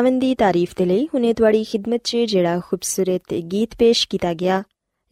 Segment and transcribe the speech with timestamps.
[0.00, 4.62] ਖੁਦਾਵੰਦ ਦੀ ਤਾਰੀਫ ਤੇ ਲਈ ਹੁਨੇ ਤੁਹਾਡੀ ਖਿਦਮਤ 'ਚ ਜਿਹੜਾ ਖੂਬਸੂਰਤ ਗੀਤ ਪੇਸ਼ ਕੀਤਾ ਗਿਆ,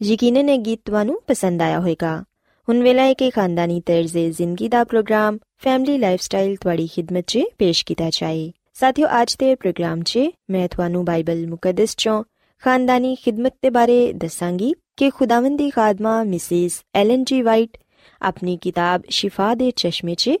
[0.01, 2.23] ਯਕੀਨਨ ਇਹ ਗੀਤ ਤੁਹਾਨੂੰ ਪਸੰਦ ਆਇਆ ਹੋਵੇਗਾ।
[2.67, 7.85] ਹੁਣ ਵੇਲਾ ਹੈ ਕਿ ਖਾਨਦਾਨੀ ਤਰਜ਼ੇ ਜ਼ਿੰਦਗੀ ਦਾ ਪ੍ਰੋਗਰਾਮ, ਫੈਮਿਲੀ ਲਾਈਫਸਟਾਈਲ ਤੁਹਾਡੀ ਖਿਦਮਤ 'ਚ ਪੇਸ਼
[7.85, 10.19] ਕੀਤਾ ਜਾਏ। ਸਾਥਿਓ, ਅੱਜ ਦੇ ਪ੍ਰੋਗਰਾਮ 'ਚ
[10.49, 12.23] ਮੈਂ ਤੁਹਾਨੂੰ ਬਾਈਬਲ ਮੁਕੱਦਸ 'ਚੋਂ
[12.63, 17.77] ਖਾਨਦਾਨੀ ਖਿਦਮਤ ਦੇ ਬਾਰੇ ਦੱਸਾਂਗੀ ਕਿ ਖੁਦਾਵੰਦ ਦੀ ਖਾਦਮਾ ਮਿਸਿਸ ਐਲਨ ਜੀ ਵਾਈਟ
[18.21, 20.31] ਆਪਣੀ ਕਿਤਾਬ ਸ਼ਿਫਾ ਦੇ ਚਸ਼ਮੇ 'ਚ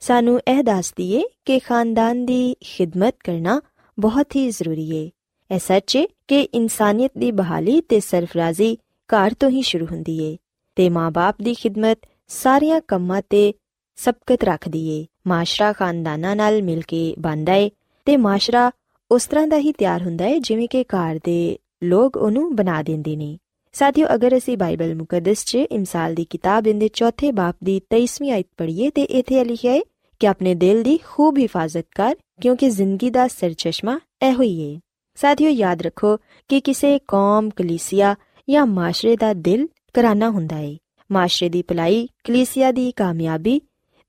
[0.00, 3.60] ਸਾਨੂੰ ਇਹ ਦੱਸਦੀ ਏ ਕਿ ਖਾਨਦਾਨ ਦੀ ਖਿਦਮਤ ਕਰਨਾ
[3.98, 5.10] ਬਹੁਤ ਹੀ ਜ਼ਰੂਰੀ ਏ।
[5.54, 8.76] ਇਹ ਸੱਚ ਏ ਕਿ ਇਨਸਾਨੀਅਤ ਦੀ ਬਹਾਲੀ ਤੇ ਸਰਫਰਾਜ਼ੀ
[9.08, 10.36] ਘਰ ਤੋਂ ਹੀ ਸ਼ੁਰੂ ਹੁੰਦੀ ਏ
[10.76, 11.98] ਤੇ ਮਾਪੇ ਦੀ ਖਿਦਮਤ
[12.28, 13.54] ਸਾਰੀਆਂ ਕੰਮਾਂ ਤੇ
[13.96, 17.70] ਸਬਕਤ ਰੱਖਦੀ ਏ। ਮਾਸ਼ਰਾ ਖਾਨਦਾਨਾਂ ਨਾਲ ਮਿਲ ਕੇ ਬਣਦਾ ਏ
[18.04, 18.70] ਤੇ ਮਾਸ਼ਰਾ
[19.10, 23.16] ਉਸ ਤਰ੍ਹਾਂ ਦਾ ਹੀ ਤਿਆਰ ਹੁੰਦਾ ਏ ਜਿਵੇਂ ਕਿ ਘਰ ਦੇ ਲੋਕ ਉਹਨੂੰ ਬਣਾ ਦਿੰਦੇ
[23.16, 23.38] ਨੇ।
[23.72, 28.46] ਸਾਥੀਓ, ਅਗਰ ਅਸੀਂ ਬਾਈਬਲ ਮੁਕੱਦਸ 'ਚ ਇਮਸਾਲ ਦੀ ਕਿਤਾਬ ਦੇ ਚੌਥੇ ਬਾਪ ਦੀ 23ਵੀਂ ਆਇਤ
[28.56, 29.80] ਪੜ੍ਹੀਏ ਤੇ ਇੱਥੇ ਲਿਖਿਆ ਹੈ
[30.20, 34.79] ਕਿ ਆਪਣੇ ਦਿਲ ਦੀ ਖੂਬ ਹਿਫਾਜ਼ਤ ਕਰ ਕਿਉਂਕਿ ਜ਼ਿੰਦਗੀ ਦਾ ਸਰਚਸ਼ਮਾ ਇਹੋ ਹੀ ਹੈ
[35.17, 36.17] ਸਾਥੀਓ ਯਾਦ ਰੱਖੋ
[36.49, 38.15] ਕਿ ਕਿਸੇ ਕੌਮ ਕਲੀਸਿਆ
[38.47, 40.75] ਜਾਂ ਮਾਸ਼ਰੇ ਦਾ ਦਿਲ ਕਰਾਨਾ ਹੁੰਦਾ ਹੈ
[41.09, 43.61] ਮਾਸ਼ਰੇ ਦੀ ਭਲਾਈ ਕਲੀਸਿਆ ਦੀ ਕਾਮਯਾਬੀ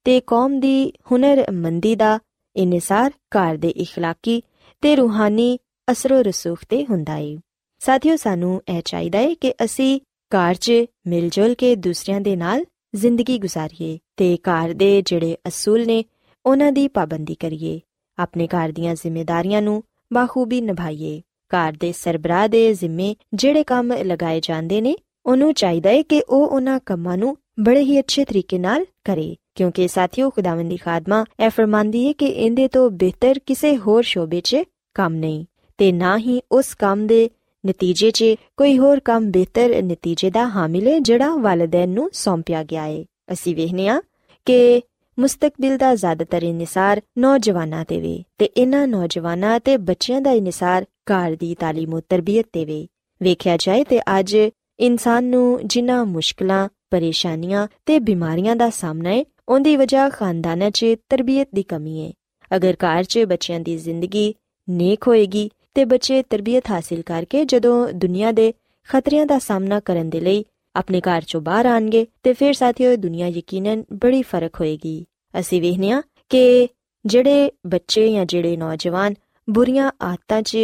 [0.05, 2.19] ਤੇ ਕੌਮ ਦੀ ਹੁਨਰਮੰਦੀ ਦਾ
[2.57, 4.41] ਇਨਸਾਰ ਘਰ ਦੇ اخلاقی
[4.83, 5.59] ਤੇ ਰੂਹਾਨੀ
[5.89, 7.37] ਅਸਰੋ ਰਸੂਖ ਤੇ ਹੁੰਦਾ ਹੈ
[7.81, 10.01] ਸਾਥੀਓ ਸਾਨੂੰ ਇਹ ਚਾਹੀਦਾ ਹੈ ਕਿ ਅਸੀਂ
[10.33, 10.73] ਘਰ 'ਚ
[11.07, 12.65] ਮਿਲ ਜੁਲ ਕੇ ਦੂਸਰਿਆਂ ਦੇ ਨਾਲ
[12.97, 16.05] ਜ਼ਿੰਦਗੀ ਗੁਜ਼ਾਰੀਏ ਤੇ ਘਰ ਦੇ ਜਿਹੜੇ ਅਸੂਲ ਨੇ
[16.45, 17.81] ਉਹਨਾਂ ਦੀ ਪਾਬੰਦੀ ਕਰੀਏ
[18.20, 19.84] ਆਪਣੇ ਘਰ ਦੀਆਂ ਜ਼ਿੰਮੇਵਾਰੀਆਂ ਨੂੰ
[20.14, 21.22] ਬਾਖੂਬੀ ਨਿਭਾਈਏ।
[21.52, 24.96] ਘਰ ਦੇ ਸਰਬਰਾਹ ਦੇ ਜ਼ਿੰਮੇ ਜਿਹੜੇ ਕੰਮ ਲਗਾਏ ਜਾਂਦੇ ਨੇ,
[25.26, 29.88] ਉਹਨੂੰ ਚਾਹੀਦਾ ਹੈ ਕਿ ਉਹ ਉਹਨਾਂ ਕੰਮਾਂ ਨੂੰ ਬੜੇ ਹੀ ਅੱਛੇ ਤਰੀਕੇ ਨਾਲ ਕਰੇ। ਕਿਉਂਕਿ
[29.88, 34.58] ਸਾਥੀਓ, ਖੁਦਾਵੰਦ ਦੀ ਖਾਦਮਾ ਇਹ ਫਰਮਾਂਦੀ ਹੈ ਕਿ ਇਹਦੇ ਤੋਂ ਬਿਹਤਰ ਕਿਸੇ ਹੋਰ ਸ਼ੋਬੇ 'ਚ
[34.94, 35.46] ਕੰਮ ਨਹੀਂ।
[35.78, 37.30] ਤੇ ਨਾ ਹੀ ਉਸ ਕੰਮ ਦੇ
[37.68, 38.26] ਨਤੀਜੇ 'ਚ
[38.58, 43.56] ਕੋਈ ਹੋਰ ਕੰਮ ਬਿਹਤਰ ਨਤੀਜੇ ਦਾ ਹਾਮਿਲ ਹੈ ਜਿਹੜਾ ਵਾਲਿਦੈਨ ਨੂੰ ਸੌਂਪਿਆ ਗਿਆ ਹੈ ਅਸੀਂ
[43.56, 44.02] ਵੇਖਨੇ ਆ
[44.46, 44.82] ਕਿ
[45.19, 51.37] ਮੁਸਤਕਬਲ ਦਾ ਜ਼ਿਆਦਾਤਰ ਇਨਸਾਰ ਨੌਜਵਾਨਾਂ ਤੇ ਵੇ ਤੇ ਇਹਨਾਂ ਨੌਜਵਾਨਾਂ ਤੇ ਬੱਚਿਆਂ ਦਾ ਇਨਸਾਰ ਘਰ
[51.37, 52.87] ਦੀ تعلیم ਤੇ ਤਰਬੀਅਤ ਤੇ ਵੇ
[53.21, 54.37] ਵੇਖਿਆ ਜਾਏ ਤੇ ਅੱਜ
[54.81, 61.49] ਇਨਸਾਨ ਨੂੰ ਜਿਨ੍ਹਾਂ ਮੁਸ਼ਕਲਾਂ ਪਰੇਸ਼ਾਨੀਆਂ ਤੇ ਬਿਮਾਰੀਆਂ ਦਾ ਸਾਹਮਣਾ ਹੈ ਉਹਦੀ ਵਜ੍ਹਾ ਖਾਨਦਾਨਾਂ 'ਚ ਤਰਬੀਅਤ
[61.55, 62.13] ਦੀ ਕਮੀ ਹੈ
[62.57, 64.35] ਅਗਰ ਘਰ 'ਚ ਬੱਚਿਆਂ ਦੀ ਜ਼ਿੰਦਗੀ
[64.69, 68.53] ਨੇਕ ਹੋਏਗੀ ਤੇ ਬੱਚੇ ਤਰਬੀਅਤ ਹਾਸਿਲ ਕਰਕੇ ਜਦੋਂ ਦੁਨੀਆ ਦੇ
[68.89, 70.45] ਖਤਰਿਆਂ ਦਾ ਸਾਹਮਣਾ ਕਰਨ ਦੇ ਲਈ
[70.77, 75.07] ਆਪਣੇ ਘਰ ਚੋਂ ਬਾਹਰ ਆਣਗੇ ਤੇ ਫਿਰ ਸਾਥੀਓ ਦੁਨੀਆ ਯਕੀਨਨ ਬੜੀ ਫਰਕ ਹੋਏਗੀ
[75.41, 76.69] ਅਸੀਂ ਵੇਖਨੇ ਆ ਕਿ
[77.07, 79.15] ਜਿਹੜੇ ਬੱਚੇ ਜਾਂ ਜਿਹੜੇ ਨੌਜਵਾਨ
[79.51, 80.59] ਬੁਰੀਆਂ ਆਦਤਾਂ 'ਚ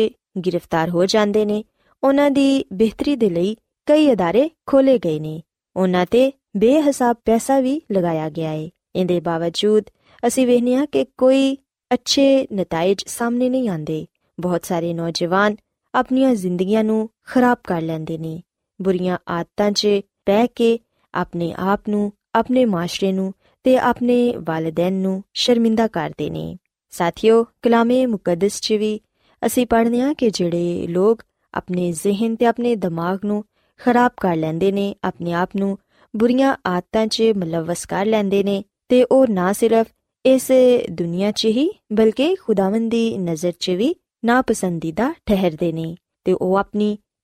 [0.47, 1.65] ਗ੍ਰਿਫਤਾਰ ਹੋ ਜਾਂਦੇ ਨੇ
[2.05, 3.57] ਉਹਨਾਂ ਦੀ ਬਿਹਤਰੀ ਦੇ ਲਈ
[3.87, 5.43] ਕਈ ادارے ਖੋਲੇ ਗਏ ਨੇ
[5.77, 9.85] ਉਹਨਾਂ ਤੇ ਬੇਹਿਸਾਬ ਪੈਸਾ ਵੀ ਲਗਾਇਆ ਗਿਆ ਹੈ ਇਹਦੇ ਬਾਵਜੂਦ
[10.27, 11.57] ਅਸੀਂ ਵੇਖਨੇ ਆ ਕਿ ਕੋਈ
[11.91, 14.07] ਅੱਛੇ ਨਤੀਜੇ ਸਾਹਮਣੇ ਨਹੀਂ ਆਉਂਦੇ
[14.41, 15.57] ਬਹੁਤ ਸਾਰੇ ਨੌਜਵਾਨ
[15.95, 18.43] ਆਪਣੀਆਂ ਜ਼ਿੰਦਗੀਆਂ ਨੂੰ ਖਰਾਬ ਕਰ ਲੈਂਦੇ ਨੇ
[18.82, 19.88] ਬੁਰੀਆਂ ਆਦਤਾਂ 'ਚ
[20.26, 20.80] ਪੈ ਕੇ
[21.14, 23.34] ਆਪਣੇ ਆਪ ਨੂੰ, ਆਪਣੇ ਮਾਸ਼ਰੇ ਨੂੰ
[23.64, 26.58] ਤੇ ਆਪਣੇ ਵਾਲਿਦੈਨ ਨੂੰ ਸ਼ਰਮਿੰਦਾ ਕਰਦੇ ਨੇ।
[26.92, 29.00] ਸਾਥੀਓ, ਕਲਾਮੇ ਮੁਕੱਦਸ 'ਚ ਵੀ
[29.46, 31.22] ਅਸੀਂ ਪੜ੍ਹਦੇ ਹਾਂ ਕਿ ਜਿਹੜੇ ਲੋਕ
[31.54, 33.44] ਆਪਣੇ ਜ਼ਿਹਨ ਤੇ ਆਪਣੇ ਦਿਮਾਗ ਨੂੰ
[33.80, 35.78] ਖਰਾਬ ਕਰ ਲੈਂਦੇ ਨੇ, ਆਪਣੇ ਆਪ ਨੂੰ
[36.16, 39.88] ਬੁਰੀਆਂ ਆਦਤਾਂ 'ਚ ਮਲਵਸ ਕਰ ਲੈਂਦੇ ਨੇ ਤੇ ਉਹ ਨਾ ਸਿਰਫ
[40.26, 40.52] ਇਸ
[40.92, 43.96] ਦੁਨੀਆ 'ਚ ਹੀ ਬਲਕਿ ਖੁਦਾਵੰਦ ਦੀ ਨਜ਼ਰ 'ਚ ਵੀ
[44.26, 46.98] ਨਾ ਪਸੰਦੀਦਾ ਠਹਿਰਦੇ ਨੇ ਤੇ ਉਹ ਆਪਣੀ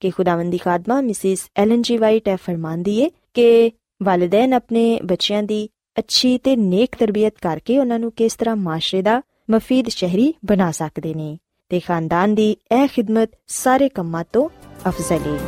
[0.00, 5.68] ਕਿ ਖੁਦਾਵੰਦੀ ਖਾਦਮਾ ਮਿਸਿਸ ਐਲਨ ਜੀ ਵਾਈਟ ਇਹ ਫਰਮਾਂਦੀ ਏ ਕਿ ਵਾਲਿਦੈਨ ਆਪਣੇ ਬੱਚਿਆਂ ਦੀ
[5.98, 11.14] ਅੱਛੀ ਤੇ ਨੇਕ ਤਰਬੀਅਤ ਕਰਕੇ ਉਹਨਾਂ ਨੂੰ ਕਿਸ ਤਰ੍ਹਾਂ ਮਾਸ਼ਰੇ ਦਾ ਮਫੀਦ ਸ਼ਹਿਰੀ ਬਣਾ ਸਕਦੇ
[11.14, 11.38] ਨੇ
[11.68, 14.48] ਤੇ ਖਾਨਦਾਨ ਦੀ ਇਹ ਖਿਦਮਤ ਸਾਰੇ ਕੰਮਾਂ ਤੋਂ
[14.88, 15.38] ਅਫਜ਼ਲ ਏ।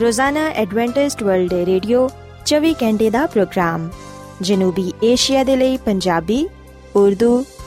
[0.00, 2.08] ਰੋਜ਼ਾਨਾ ਐਡਵੈਂਟਿਸਟ ਵਰਲਡ ਰੇਡੀਓ
[2.46, 3.88] 24 ਘੰਟੇ ਦਾ ਪ੍ਰੋਗਰਾਮ
[4.40, 6.48] ਜਨੂਬੀ ਏਸ਼ੀਆ ਦੇ ਲਈ ਪੰਜਾਬੀ,
[6.96, 7.44] ਉਰਦੂ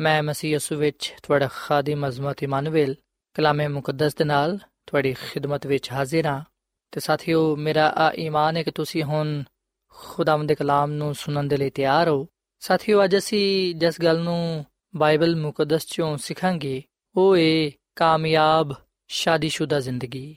[0.00, 2.94] ਮੈਂ ਮਸੀਹ ਯਸੂ ਵਿੱਚ ਤੁਹਾਡਾ ਖਾਦਮ ਅਜ਼ਮਤ ਇਮਾਨੁਅਲ
[3.34, 6.44] ਕਲਾਮੇ ਮੁਕੱਦਸ ਦੇ ਨਾਲ ਤੁਹਾਡੀ ਖidmat ਵਿੱਚ ਹਾਜ਼ਰ ਹਾਂ।
[6.90, 9.42] ਤੇ ਸਾਥੀਓ, ਮੇਰਾ ਆ ਈਮਾਨ ਹੈ ਕਿ ਤੁਸੀਂ ਹੁਣ
[9.88, 12.28] ਖੁਦਾਵੰਦ ਦੇ ਕਲਾਮ ਨੂੰ ਸੁਣਨ ਦੇ ਲਈ ਤਿਆਰ ਹੋ।
[12.60, 14.66] ਸਾਥੀਓ, ਅੱਜ ਅਸੀਂ ਜਿਸ ਗੱਲ ਨੂੰ
[14.96, 16.82] ਬਾਈਬਲ ਮੁਕੱਦਸ ਚੋਂ ਸਿੱਖਾਂਗੇ,
[17.16, 18.74] ਉਹ ਹੈ ਕਾਮਯਾਬ,
[19.08, 20.36] ਸ਼ਾਦੀशुदा ਜ਼ਿੰਦਗੀ।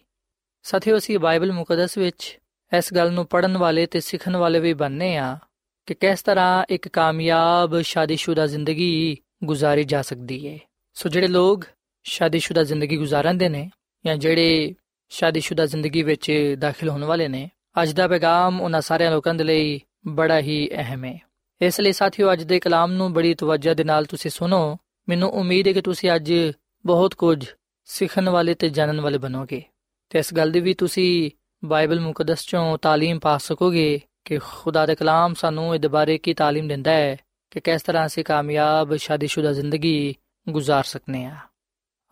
[0.63, 2.39] ਸਾਥੀਓ, ਅਸੀਂ ਬਾਈਬਲ ਮੁਕੱਦਸ ਵਿੱਚ
[2.77, 5.37] ਇਸ ਗੱਲ ਨੂੰ ਪੜਨ ਵਾਲੇ ਤੇ ਸਿੱਖਣ ਵਾਲੇ ਵੀ ਬਣਨੇ ਆ
[5.85, 10.59] ਕਿ ਕਿਸ ਤਰ੍ਹਾਂ ਇੱਕ ਕਾਮਯਾਬ, ਸ਼ਾਦੀशुदा ਜ਼ਿੰਦਗੀ ਗੁਜ਼ਾਰੀ ਜਾ ਸਕਦੀ ਹੈ
[10.93, 11.65] ਸੋ ਜਿਹੜੇ ਲੋਕ
[12.03, 13.71] ਸ਼ਾਦੀशुदा ਜ਼ਿੰਦਗੀ ਗੁਜ਼ਾਰਦੇ ਨੇ
[14.05, 14.75] ਜਾਂ ਜਿਹੜੇ
[15.09, 17.49] ਸ਼ਾਦੀशुदा ਜ਼ਿੰਦਗੀ ਵਿੱਚ ਦਾਖਲ ਹੋਣ ਵਾਲੇ ਨੇ,
[17.83, 21.19] ਅੱਜ ਦਾ ਪੈਗਾਮ ਉਹਨਾਂ ਸਾਰਿਆਂ ਲੋਕਾਂ ਦੇ ਲਈ ਬੜਾ ਹੀ ਅਹਿਮ ਹੈ
[21.61, 24.77] ਇਸ ਲਈ ਸਾਥੀਓ, ਅੱਜ ਦੇ ਕਲਾਮ ਨੂੰ ਬੜੀ ਤਵੱਜਾ ਦੇ ਨਾਲ ਤੁਸੀਂ ਸੁਣੋ।
[25.09, 26.33] ਮੈਨੂੰ ਉਮੀਦ ਹੈ ਕਿ ਤੁਸੀਂ ਅੱਜ
[26.85, 27.47] ਬਹੁਤ ਕੁਝ
[27.85, 29.63] ਸਿੱਖਣ ਵਾਲੇ ਤੇ ਜਾਣਨ ਵਾਲੇ ਬਣੋਗੇ।
[30.09, 31.31] ਤੇ ਇਸ ਗੱਲ ਦੀ ਵੀ ਤੁਸੀਂ
[31.65, 36.67] ਬਾਈਬਲ ਮੁਕੱਦਸ ਚੋਂ تعلیم ਪਾ ਸਕੋਗੇ ਕਿ ਖੁਦਾ ਦਾ ਕਲਾਮ ਸਾਨੂੰ ਇਹਦੇ ਬਾਰੇ ਕੀ تعلیم
[36.67, 37.17] ਦਿੰਦਾ ਹੈ।
[37.53, 40.15] ਕਿ ਕਿਸ ਤਰ੍ਹਾਂ ਅਸੀਂ ਕਾਮਯਾਬ, ਸ਼ਾਦੀशुदा ਜ਼ਿੰਦਗੀ
[40.49, 41.35] ਗੁਜ਼ਾਰ ਸਕਨੇ ਆ।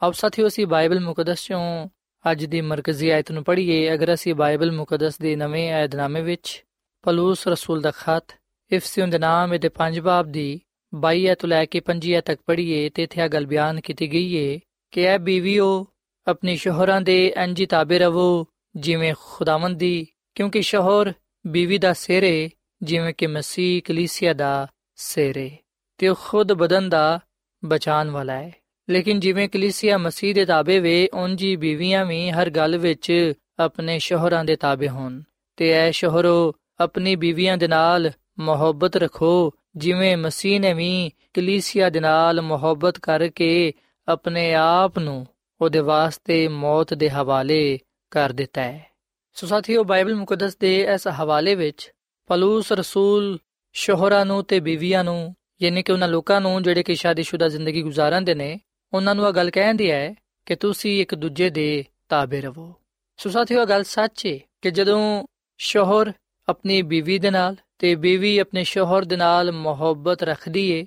[0.01, 1.89] ਆਪ ਸਾਥੀਓ, ਅਸੀਂ ਬਾਈਬਲ ਮੁਕੱਦਸ ਚੋਂ
[2.31, 6.65] ਅੱਜ ਦੀ ਮਰਕਜ਼ੀ ਆਇਤ ਨੂੰ ਪੜ੍ਹੀਏ। ਅਗਰ ਅਸੀਂ ਬਾਈਬਲ ਮੁਕੱਦਸ ਦੇ ਨਵੇਂ ਏਧਨਾਮੇ ਵਿੱਚ
[7.01, 8.35] ਪਲੂਸ ਰਸੂਲ ਦਾ ਖਤ
[8.71, 10.61] ਇਫਸੀਓਂ ਦੇ ਨਾਮ ਦੇ ਪੰਜ ਬਾਬ ਦੀ
[10.95, 14.59] 22 ਤੋਂ ਲੈ ਕੇ 25 ਤੱਕ ਪੜ੍ਹੀਏ, ਤੇ ਇੱਥੇ ਆ ਗੱਲ ਬਿਆਨ ਕੀਤੀ ਗਈ ਏ
[14.91, 15.87] ਕਿ ਇਹ ਬੀਵੀਓ
[16.27, 21.13] ਆਪਣੀ ਸ਼ੋਹਰਾਂ ਦੇ ਅੰਜੀ ਤਾਬੇ ਰਵੋ, ਜਿਵੇਂ ਖੁਦਾਵੰਦ ਦੀ, ਕਿਉਂਕਿ ਸ਼ੋਹਰ
[21.47, 22.49] ਬੀਵੀ ਦਾ ਸਿਰੇ
[22.81, 24.67] ਜਿਵੇਂ ਕਿ ਮਸੀਹ ਕਲੀਸਿਆ ਦਾ
[25.01, 25.57] ਸਿਰੇ,
[25.97, 27.19] ਤੇ ਉਹ ਖੁਦ ਬਦਨ ਦਾ
[27.65, 28.55] ਬਚਾਨ ਵਾਲਾ ਹੈ।
[28.89, 34.45] ਲੇਕਿਨ ਜਿਵੇਂ ਕਲੀਸਿਆ ਮਸੀਹ ਦੇ ਤਾਬੇ ਵੇ ਉਂਜੀ ਬੀਵੀਆਂ ਵੀ ਹਰ ਗੱਲ ਵਿੱਚ ਆਪਣੇ ਸ਼ੋਹਰਾਂ
[34.45, 35.21] ਦੇ ਤਾਬੇ ਹੋਣ।
[35.57, 41.99] ਤੇ ਐ ਸ਼ੋਹਰੋ, ਆਪਣੀ ਬੀਵੀਆਂ ਦੇ ਨਾਲ ਮੁਹੱਬਤ ਰੱਖੋ, ਜਿਵੇਂ ਮਸੀਹ ਨੇ ਵੀ ਕਲੀਸਿਆ ਦੇ
[41.99, 43.73] ਨਾਲ ਮੁਹੱਬਤ ਕਰਕੇ
[44.07, 45.27] ਆਪਣੇ ਆਪ ਨੂੰ
[45.61, 47.79] ਉਹਦੇ ਵਾਸਤੇ ਮੌਤ ਦੇ ਹਵਾਲੇ
[48.11, 48.85] ਕਰ ਦਿੱਤਾ ਹੈ।
[49.33, 51.93] ਸੋ ਸਾਥੀਓ, ਬਾਈਬਲ ਮੁਕੱਦਸ ਦੇ ਇਸ ਹਵਾਲੇ ਵਿੱਚ
[52.27, 53.39] ਪਲੂਸ ਰਸੂਲ
[53.73, 58.33] ਸ਼ੋਹਰਾਂ ਨੂੰ ਤੇ ਬੀਵੀਆਂ ਨੂੰ, ਯਾਨੀ ਕਿ ਉਹਨਾਂ ਲੋਕਾਂ ਨੂੰ ਜਿਹੜੇ ਕਿ ਸ਼ਾਦੀशुदा ਜ਼ਿੰਦਗੀ ਗੁਜ਼ਾਰਦੇ
[58.33, 58.59] ਨੇ,
[58.93, 62.75] ਉਹਨਾਂ ਨੂੰ ਇਹ ਗੱਲ ਕਹਿੰਦੀ ਹੈ ਕਿ ਤੁਸੀਂ ਇੱਕ ਦੂਜੇ ਦੇ ਤਾਬੇ ਰਹੋ
[63.17, 65.25] ਸੋ ਸਾਥੀਓ ਗੱਲ ਸੱਚ ਹੈ ਕਿ ਜਦੋਂ
[65.57, 66.13] ਸ਼ੋਹਰ
[66.49, 70.85] ਆਪਣੀ ਬੀਵੀ ਦੇ ਨਾਲ ਤੇ ਬੀਵੀ ਆਪਣੇ ਸ਼ੋਹਰ ਦੇ ਨਾਲ ਮੁਹੱਬਤ ਰੱਖਦੀ ਏ,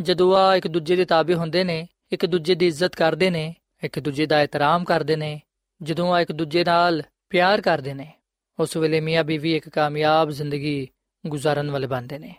[0.00, 4.00] ਜਦੋਂ ਆ ਇੱਕ ਦੂਜੇ ਦੇ ਤਾਬੇ ਹੁੰਦੇ ਨੇ, ਇੱਕ ਦੂਜੇ ਦੀ ਇੱਜ਼ਤ ਕਰਦੇ ਨੇ, ਇੱਕ
[4.00, 5.40] ਦੂਜੇ ਦਾ ਇਤਰਾਮ ਕਰਦੇ ਨੇ,
[5.82, 8.12] ਜਦੋਂ ਆ ਇੱਕ ਦੂਜੇ ਨਾਲ ਪਿਆਰ ਕਰਦੇ ਨੇ,
[8.60, 10.88] ਉਸ ਵੇਲੇ ਮੀਆਂ ਬੀਵੀ ਇੱਕ ਕਾਮਯਾਬ ਜ਼ਿੰਦਗੀ
[11.26, 12.34] ਗੁਜ਼ਾਰਨ ਵਾਲੇ ਬਣਦੇ ਨੇ।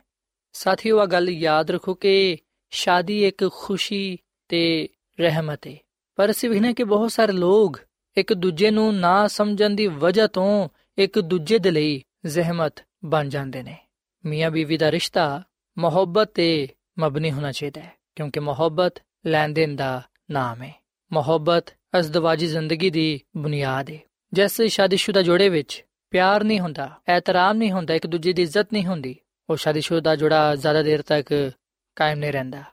[0.53, 2.37] ਸਾਥੀਓ ਆ ਗੱਲ ਯਾਦ ਰੱਖੋ ਕਿ
[2.69, 4.89] ਸ਼ਾਦੀ ਇੱਕ ਖੁਸ਼ੀ ਤੇ
[5.19, 5.75] ਰਹਿਮਤ ਹੈ
[6.15, 7.79] ਪਰ ਅਸੀਂ ਵੇਖਨੇ ਕਿ ਬਹੁਤ ਸਾਰੇ ਲੋਕ
[8.17, 12.73] ਇੱਕ ਦੂਜੇ ਨੂੰ ਨਾ ਸਮਝਣ ਦੀ ਵਜ੍ਹਾ ਤੋਂ ਇੱਕ ਦੂਜੇ ਦੇ ਲਈ ਜ਼ਹਿਮਤ
[13.05, 13.77] ਬਣ ਜਾਂਦੇ ਨੇ।
[14.25, 15.43] ਮੀਆਂ ਬੀਵੀ ਦਾ ਰਿਸ਼ਤਾ
[15.77, 16.67] ਮੁਹੱਬਤ ਤੇ
[16.99, 18.93] ਮਬਨੀ ਹੋਣਾ ਚਾਹੀਦਾ ਹੈ, ਕਿਉਂਕਿ ਮੁਹੱਬਤ
[19.25, 20.01] ਲੈਣ ਦੇਣ ਦਾ
[20.31, 21.65] ਨਾਮ ਹੈ ਮੁਹੱਬਤ
[21.99, 23.99] ਅਜ਼ਦਵਾਜੀ ਜ਼ਿੰਦਗੀ ਦੀ ਬੁਨਿਆਦ ਹੈ
[24.33, 28.85] ਜੈਸੇ ਸ਼ਾਦੀशुदा ਜੋੜੇ ਵਿੱਚ ਪਿਆਰ ਨਹੀਂ ਹੁੰਦਾ ਐਤਰਾਮ ਨਹੀਂ ਹੁੰਦਾ, ਇੱਕ ਦੂਜੇ ਦੀ ਇੱਜ਼ਤ ਨਹੀਂ
[28.85, 29.15] ਹੁੰਦੀ।
[29.49, 31.51] ਉਹ ਸ਼ਾਦੀशुदा ਜੋੜਾ ਜ਼ਿਆਦਾ ਦੇਰ ਤੱਕ
[31.95, 32.63] ਕਾਇਮ ਨਹੀਂ ਰਹਿੰਦਾ।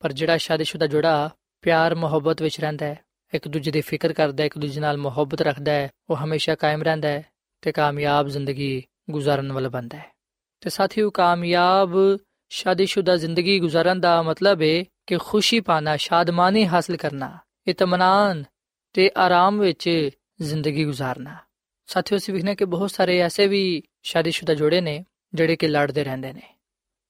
[0.00, 1.30] ਪਰ ਜਿਹੜਾ ਸ਼ਾਦੀशुदा ਜੋੜਾ
[1.62, 2.98] ਪਿਆਰ, ਮੁਹੱਬਤ ਵਿੱਚ ਰਹਿੰਦਾ ਹੈ,
[3.34, 6.82] ਇੱਕ ਦੂਜੇ ਦੀ ਫਿਕਰ ਕਰਦਾ ਹੈ, ਇੱਕ ਦੂਜੇ ਨਾਲ ਮੁਹੱਬਤ ਰੱਖਦਾ ਹੈ, ਉਹ ਹਮੇਸ਼ਾ ਕਾਇਮ
[6.82, 7.26] ਰਹਿੰਦਾ ਹੈ
[7.60, 8.84] ਤੇ ਕਾਮਯਾਬ ਜ਼ਿੰਦਗੀ
[9.14, 10.12] گزارਣ ਵਾਲਾ ਬੰਦਾ ਹੈ।
[10.60, 11.94] ਤੇ ਸਾਥੀਓ, ਕਾਮਯਾਬ,
[12.48, 18.44] ਸ਼ਾਦੀशुदा ਜ਼ਿੰਦਗੀ گزارਣ ਦਾ ਮਤਲਬ ਹੈ ਕਿ ਖੁਸ਼ੀ ਪਾਣਾ, ਸ਼ਾਦਮਾਨੀ ਹਾਸਲ ਕਰਨਾ ਇਤਮਾਨਾਨ
[18.92, 20.10] ਤੇ ਆਰਾਮ ਵਿੱਚ
[20.42, 21.36] ਜ਼ਿੰਦਗੀ گزارਣਾ
[21.86, 26.32] ਸਾਥੀਓ, ਅਸੀਂ ਵਿਖਨੇ ਕਿ ਬਹੁਤ ਸਾਰੇ ਐਸੇ ਵੀ ਸ਼ਾਦੀशुदा ਜੋੜੇ ਨੇ ਜਿਹੜੇ ਕਿ ਲੜਦੇ ਰਹਿੰਦੇ
[26.32, 26.42] ਨੇ,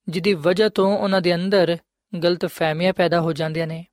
[0.09, 1.77] ਜਿਹਦੀ ਵਜ੍ਹਾ ਤੋਂ ਉਹਨਾਂ ਦੇ ਅੰਦਰ
[2.23, 3.87] ਗਲਤ ਫਹਿਮੀਆਂ ਪੈਦਾ ਹੋ ਜਾਂਦੀਆਂ ਨੇ।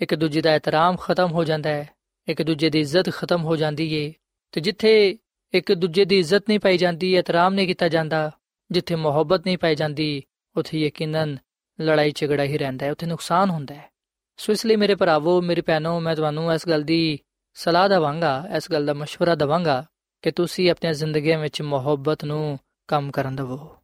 [0.00, 1.88] ਇੱਕ ਦੂਜੇ ਦਾ ਇਤਰਾਮ ਖਤਮ ਹੋ ਜਾਂਦਾ ਹੈ,
[2.28, 4.12] ਇੱਕ ਦੂਜੇ ਦੀ ਇੱਜ਼ਤ ਖਤਮ ਹੋ ਜਾਂਦੀ ਏ,
[4.52, 5.18] ਤੇ ਜਿੱਥੇ
[5.52, 8.30] ਇੱਕ ਦੂਜੇ ਦੀ ਇੱਜ਼ਤ ਨਹੀਂ ਪਾਈ ਜਾਂਦੀ, ਇਤਰਾਮ ਨਹੀਂ ਕੀਤਾ ਜਾਂਦਾ,
[8.70, 10.22] ਜਿੱਥੇ ਮੁਹੱਬਤ ਨਹੀਂ ਪਾਈ ਜਾਂਦੀ,
[10.56, 11.36] ਉੱਥੇ ਯਕੀਨਨ
[11.80, 13.90] ਲੜਾਈ ਝਗੜਾ ਹੀ ਰਹਿੰਦਾ ਹੈ, ਉੱਥੇ ਨੁਕਸਾਨ ਹੁੰਦਾ ਹੈ।
[14.36, 17.18] ਸੋ ਇਸ ਲਈ ਮੇਰੇ ਭਰਾਵੋ, ਮੇਰੇ ਭੈਣੋ, ਮੈਂ ਤੁਹਾਨੂੰ ਇਸ ਗੱਲ ਦੀ
[17.54, 19.86] ਸਲਾਹ ਦਵਾਂਗਾ, ਇਸ ਗੱਲ ਦਾ مشورہ ਦਵਾਂਗਾ
[20.22, 22.58] ਕਿ ਤੁਸੀਂ ਆਪਣੀ ਜ਼ਿੰਦਗੀ ਵਿੱਚ ਮੁਹੱਬਤ ਨੂੰ
[22.88, 23.76] ਕੰਮ ਕਰਨ ਦਿਵੋ।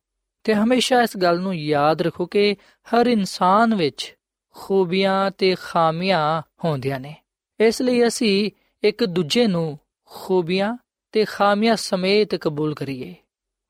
[0.45, 4.15] ਤੇ ਹਮੇਸ਼ਾ ਇਸ ਗੱਲ ਨੂੰ ਯਾਦ ਰੱਖੋ ਕਿ ਹਰ ਇਨਸਾਨ ਵਿੱਚ
[4.55, 7.17] ਖੂਬੀਆਂ ਤੇ ਖਾਮੀਆਂ ਹੁੰਦੀਆਂ ਨੇ।
[7.61, 8.51] ਇਸ ਲਈ ਅਸੀਂ
[8.85, 10.77] ਇੱਕ ਦੂਜੇ ਨੂੰ ਖੂਬੀਆਂ
[11.13, 13.15] ਤੇ ਖਾਮੀਆਂ ਸਮੇਤ ਕਬੂਲ ਕਰੀਏ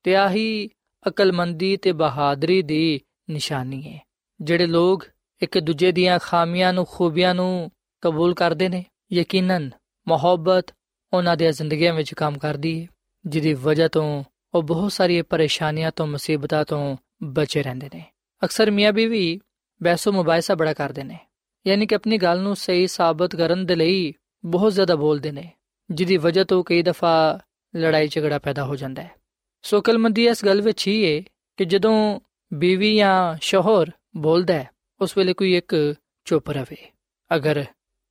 [0.02, 0.70] ਤੇ ਆਹੀ
[1.08, 4.06] ਅਕਲਮੰਦੀ ਤੇ ਬਹਾਦਰੀ ਦੀ ਨਿਸ਼ਾਨੀ ਹੈ।
[4.40, 5.06] ਜਿਹੜੇ ਲੋਕ
[5.42, 9.70] ਇੱਕ ਦੂਜੇ ਦੀਆਂ ਖਾਮੀਆਂ ਨੂੰ, ਖੂਬੀਆਂ ਨੂੰ ਕਬੂਲ ਕਰਦੇ ਨੇ, ਯਕੀਨਨ
[10.08, 10.66] ਮੁਹੱਬਤ
[11.16, 12.86] ਉਹਨਾਂ ਦੀਆਂ ਜ਼ਿੰਦਗੀਆਂ ਵਿੱਚ ਕੰਮ ਕਰਦੀ ਹੈ,
[13.26, 14.24] ਜਿਹਦੀ ਵਜ੍ਹਾ ਤੋਂ
[14.54, 18.04] ਉਹ ਬਹੁਤ ਸਾਰੀਆਂ ਪਰੇਸ਼ਾਨੀਆਂ ਤੋਂ, ਮੁਸੀਬਤਾਂ ਤੋਂ ਬਚੇ ਰਹਿੰਦੇ ਨੇ।
[18.44, 19.40] ਅਕਸਰ ਮੀਆਂ ਬੀਵੀ
[19.82, 21.18] ਬਹਿਸੋ ਮੁਬਾਇਸਾ ਬੜਾ ਕਰਦੇ ਨੇ,
[21.66, 24.12] ਯਾਨੀ ਕਿ ਆਪਣੀ ਗੱਲ ਨੂੰ ਸਹੀ ਸਾਬਤ ਕਰਨ ਦੇ ਲਈ
[24.44, 25.50] ਬਹੁਤ ਜ਼ਿਆਦਾ ਬੋਲਦੇ ਨੇ,
[25.90, 27.40] ਜਿਹਦੀ ਵਜ੍ਹਾ ਤੋਂ ਕਈ ਦਫਾ
[27.76, 29.10] ਲੜਾਈ ਝਗੜਾ ਪੈਦਾ ਹੋ ਜਾਂਦਾ ਹੈ।
[29.62, 31.22] ਸੋ ਕਲਮੰਦੀ ਇਸ ਗੱਲ ਵਿੱਚ ਹੀ ਹੈ
[31.56, 32.20] ਕਿ ਜਦੋਂ
[32.54, 36.90] ਬੀਵੀ ਜਾਂ ਸ਼ੋਹਰ ਬੋਲਦਾ ਹੈ, ਉਸ ਵੇਲੇ ਕੋਈ ਇੱਕ ਚੁੱਪ ਰਵੇ।
[37.34, 37.64] ਅਗਰ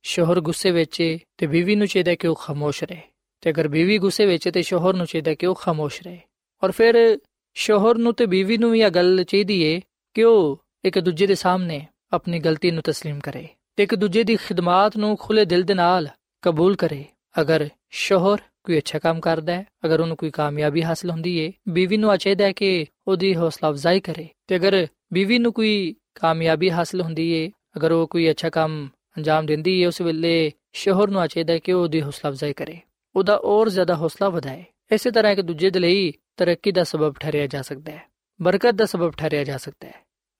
[0.05, 3.01] ਸ਼ੋਹਰ ਗੁੱਸੇ ਵਿੱਚ ਹੈ ਤੇ ਬੀਵੀ ਨੂੰ ਚਾਹੀਦਾ ਕਿ ਉਹ ਖਾਮੋਸ਼ ਰਹੇ
[3.41, 6.19] ਤੇ ਅਗਰ ਬੀਵੀ ਗੁੱਸੇ ਵਿੱਚ ਹੈ ਤੇ ਸ਼ੋਹਰ ਨੂੰ ਚਾਹੀਦਾ ਕਿ ਉਹ ਖਾਮੋਸ਼ ਰਹੇ
[6.63, 7.19] ਔਰ ਫਿਰ
[7.55, 9.79] ਸ਼ੋਹਰ ਨੂੰ ਤੇ ਬੀਵੀ ਨੂੰ ਵੀ ਇਹ ਗੱਲ ਚਾਹੀਦੀ ਏ
[10.15, 11.81] ਕਿ ਉਹ ਇੱਕ ਦੂਜੇ ਦੇ ਸਾਹਮਣੇ
[12.13, 16.07] ਆਪਣੀ ਗਲਤੀ ਨੂੰ تسلیم ਕਰੇ ਤੇ ਇੱਕ ਦੂਜੇ ਦੀ ਖਿਦਮਤ ਨੂੰ ਖੁੱਲੇ ਦਿਲ ਦੇ ਨਾਲ
[16.43, 17.03] ਕਬੂਲ ਕਰੇ
[17.41, 21.97] ਅਗਰ ਸ਼ੋਹਰ ਕੋਈ ਅੱਛਾ ਕੰਮ ਕਰਦਾ ਹੈ ਅਗਰ ਉਹਨੂੰ ਕੋਈ ਕਾਮਯਾਬੀ ਹਾਸਲ ਹੁੰਦੀ ਏ ਬੀਵੀ
[21.97, 27.01] ਨੂੰ ਚਾਹੀਦਾ ਹੈ ਕਿ ਉਹਦੀ ਹੌਸਲਾ ਅਫਜ਼ਾਈ ਕਰੇ ਤੇ ਅਗਰ ਬੀਵੀ ਨੂੰ ਕੋਈ ਕਾਮਯਾਬੀ ਹਾਸਲ
[27.01, 31.52] ਹੁੰਦੀ ਏ ਅਗਰ ਉਹ ਕੋਈ ਅੱਛਾ ਕੰਮ ਅੰਜਾਮ ਦਿੰਦੀ ਏ, ਉਸ ਵੇਲੇ ਸ਼ੋਹਰ ਨੂੰ ਚਾਹੀਦਾ
[31.52, 32.78] ਹੈ ਕਿ ਉਹ ਉਹਦੀ ਹੌਸਲਾ ਅਫਜ਼ਾਈ ਕਰੇ।
[33.16, 37.46] ਉਹਦਾ ਹੋਰ ਜ਼ਿਆਦਾ ਹੌਸਲਾ ਵਧਾਏ। ਇਸੇ ਤਰ੍ਹਾਂ ਇੱਕ ਦੂਜੇ ਦੇ ਲਈ ਤਰੱਕੀ ਦਾ ਸਬਬ ਠਹਿਰਿਆ
[37.46, 38.02] ਜਾ ਸਕਦਾ ਹੈ
[38.42, 39.94] ਬਰਕਤ ਦਾ ਸਬਬ ਠਹਿਰਿਆ ਜਾ ਸਕਦਾ ਹੈ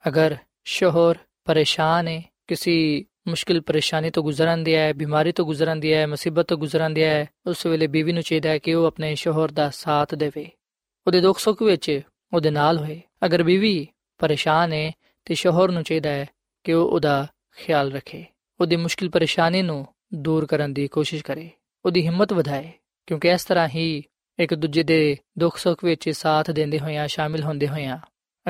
[0.08, 6.00] ਅਗਰ ਸ਼ੋਹਰ ਪਰੇਸ਼ਾਨ ਹੈ ਕਿਸੇ ਮੁਸ਼ਕਿਲ ਪਰੇਸ਼ਾਨੀ ਤੋਂ ਗੁਜ਼ਰਨ ਦਿਆ ਹੈ ਬਿਮਾਰੀ ਤੋਂ ਗੁਜ਼ਰਨ ਦਿਆ
[6.00, 9.14] ਹੈ ਮੁਸੀਬਤ ਤੋਂ ਗੁਜ਼ਰਨ ਦਿਆ ਹੈ ਉਸ ਵੇਲੇ ਬੀਵੀ ਨੂੰ ਚਾਹੀਦਾ ਹੈ ਕਿ ਉਹ ਆਪਣੇ
[9.14, 10.50] ਸ਼ੋਹਰ ਦਾ ਸਾਥ ਦੇਵੇ।
[11.06, 12.00] ਉਹਦੇ ਦੁੱਖ ਸੁੱਖ ਵਿੱਚ
[12.34, 14.92] ਉਹਦੇ ਨਾਲ ਹੋਏ। ਅਗਰ ਬੀਵੀ ਪਰੇਸ਼ਾਨ ਹੈ
[15.24, 16.26] ਤੇ ਸ਼ੋਹਰ ਨੂੰ ਚਾਹੀਦਾ ਹੈ
[16.64, 18.24] ਕਿ ਉਹ ਉਹਦਾ ਖਿਆਲ ਰੱਖੇ।
[18.60, 21.50] ਉਹਦੀ ਮੁਸ਼ਕਿਲ ਪਰੇਸ਼ਾਨੀ ਨੂੰ ਦੂਰ ਕਰਨ ਦੀ ਕੋਸ਼ਿਸ਼ ਕਰੇ।
[21.84, 22.72] ਉਹਦੀ ਹਿੰਮਤ ਵਧਾਏ,
[23.06, 24.02] ਕਿਉਂਕਿ ਇਸ ਤਰ੍ਹਾਂ ਹੀ
[24.38, 27.98] ਇੱਕ ਦੂਜੇ ਦੇ ਦੁੱਖ ਸੁੱਖ ਵਿੱਚ ਸਾਥ ਦਿੰਦੇ ਹੋਇਆਂ, ਸ਼ਾਮਿਲ ਹੁੰਦੇ ਹੋਇਆਂ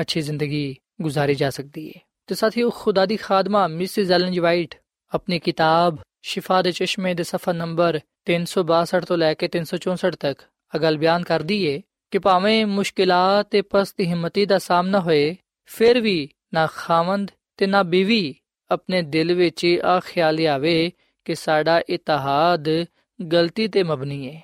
[0.01, 4.75] ਅੱਛੀ ਜ਼ਿੰਦਗੀ ਗੁਜ਼ਾਰੀ ਜਾ ਸਕਦੀ ਹੈ ਤੇ ਸਾਥੀਓ, ਖੁਦਾ ਦੀ ਖਾਦਮਾ ਮਿਸਿਸ ਐਲਨ ਜੀ ਵਾਈਟ
[5.13, 10.41] ਆਪਣੀ ਕਿਤਾਬ ਸ਼ਿਫਾ ਦੇ ਚਸ਼ਮੇ ਦੇ ਸਫਾ ਨੰਬਰ 362 ਤੋਂ ਲੈ ਕੇ 364 ਤੱਕ
[10.75, 16.29] ਅਗਲ ਬਿਆਨ ਕਰਦੀ ਏ ਕਿ ਭਾਵੇਂ ਮੁਸ਼ਕਿਲਾਂ ਤੇ ਪਸਤ ਹਿੰਮਤੀ ਦਾ ਸਾਹਮਣਾ ਹੋਏ, ਫਿਰ ਵੀ
[16.53, 18.35] ਨਾ ਖਾਵੰਦ ਤੇ ਨਾ ਬੀਵੀ
[18.71, 20.91] ਆਪਣੇ ਦਿਲ ਵਿੱਚ ਆ ਖਿਆਲ ਆਵੇ
[21.25, 22.69] ਕਿ ਸਾਡਾ ਇਤਿਹਾਦ
[23.33, 24.41] ਗਲਤੀ ਤੇ ਮਬਨੀ ਹੈ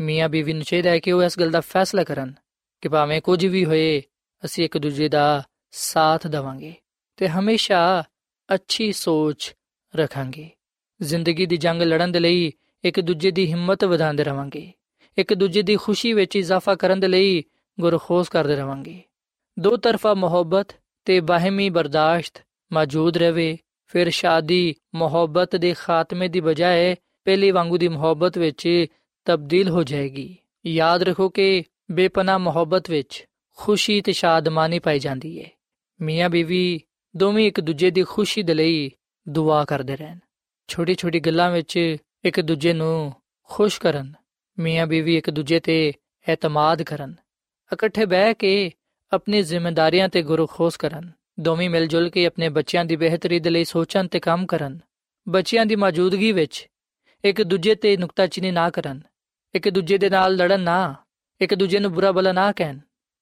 [0.00, 2.34] ਮੀਆਂ ਬੀਵੀ ਨੂੰ ਚਾਹੀਦਾ ਹੈ ਕਿ ਉਹ ਇਸ ਗੱਲ ਦਾ ਫੈਸਲਾ ਕਰਨ
[2.80, 4.02] ਕਿ ਭਾਵੇਂ ਕੁਝ ਵੀ ਹੋਏ,
[4.44, 6.74] ਅਸੀਂ ਇੱਕ ਦੂਜੇ ਦਾ ਸਾਥ ਦਵਾਂਗੇ
[7.16, 8.04] ਤੇ ਹਮੇਸ਼ਾ
[8.54, 9.54] ਅੱਛੀ ਸੋਚ
[9.96, 10.50] ਰੱਖਾਂਗੇ।
[11.02, 12.52] ਜ਼ਿੰਦਗੀ ਦੀ ਜੰਗ ਲੜਨ ਦੇ ਲਈ
[12.84, 14.72] ਇੱਕ ਦੂਜੇ ਦੀ ਹਿੰਮਤ ਵਧਾਉਂਦੇ ਰਵਾਂਗੇ।
[15.18, 17.42] ਇੱਕ ਦੂਜੇ ਦੀ ਖੁਸ਼ੀ ਵਿੱਚ ਇਜ਼ਾਫਾ ਕਰਨ ਦੇ ਲਈ
[17.80, 19.02] ਗੁਰਖੋਸ ਕਰਦੇ ਰਵਾਂਗੇ।
[19.58, 20.66] ਦੋ ਤਰਫਾ ਮੁਹੱਬਤ
[21.04, 23.56] ਤੇ ਬਾਹਮੀ ਬਰਦਾਸ਼ਤ ਮੌਜੂਦ ਰਵੇ।
[23.86, 28.86] ਫਿਰ ਸ਼ਾਦੀ, ਮੁਹੱਬਤ ਦੇ ਖਾਤਮੇ ਦੀ ਬਜਾਏ ਪਹਿਲੀ ਵਾਂਗੂ ਦੀ ਮੁਹੱਬਤ ਵਿੱਚ
[29.26, 33.24] ਤਬਦੀਲ ਹੋ ਜਾਏਗੀ। ਯਾਦ ਰੱਖੋ ਕਿ ਬੇਪਨਾ ਮੁਹੱਬਤ ਵਿੱਚ
[33.58, 35.48] ਖੁਸ਼ੀ ਤੇ ਸ਼ਾਦਮਾਨੀ ਪਾਈ ਜਾਂਦੀ ਹੈ
[36.00, 36.80] ਮੀਆਂ ਬੀਵੀ
[37.16, 38.90] ਦੋਵੇਂ ਇੱਕ ਦੂਜੇ ਦੀ ਖੁਸ਼ੀ ਦੇ ਲਈ
[39.28, 40.18] ਦੁਆ ਕਰਦੇ ਰਹਿਣ।
[40.68, 44.12] ਛੋਟੀ ਛੋਟੀ ਗੱਲਾਂ ਵਿੱਚ ਇੱਕ ਦੂਜੇ ਨੂੰ ਖੁਸ਼ ਕਰਨ,
[44.58, 45.92] ਮੀਆਂ ਬੀਵੀ ਇੱਕ ਦੂਜੇ ਤੇ
[46.28, 47.14] ਇਤਮਾਦ ਕਰਨ,
[47.72, 48.70] ਇਕੱਠੇ ਬਹਿ ਕੇ
[49.12, 53.64] ਆਪਣੀ ਜ਼ਿੰਮੇਵਾਰੀਆਂ ਤੇ ਗੁਰਖੋਸ ਕਰਨ। ਦੋਵੇਂ ਮਿਲ ਜੁਲ ਕੇ ਆਪਣੇ ਬੱਚਿਆਂ ਦੀ ਬਿਹਤਰੀ ਦੇ ਲਈ
[53.64, 54.80] ਸੋਚਣ ਤੇ ਕੰਮ ਕਰਨ।
[55.28, 56.68] ਬੱਚਿਆਂ ਦੀ ਮੌਜੂਦਗੀ ਵਿੱਚ
[57.24, 59.00] ਇੱਕ ਦੂਜੇ ਤੇ ਨੁਕਤਾਚੀਨੀ ਨਾ ਕਰਨ।
[59.54, 60.94] ਇੱਕ ਦੂਜੇ ਦੇ ਨਾਲ ਲੜਨ ਨਾ,
[61.40, 62.78] ਇੱਕ ਦੂਜੇ ਨੂੰ ਬੁਰਾ ਭਲਾ ਨਾ ਕਹਿਣ